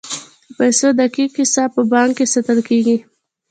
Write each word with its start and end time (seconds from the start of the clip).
د 0.03 0.03
پیسو 0.57 0.87
دقیق 1.01 1.31
حساب 1.41 1.69
په 1.75 1.83
بانک 1.91 2.13
کې 2.17 2.25
ساتل 2.33 2.59
کیږي. 2.69 2.97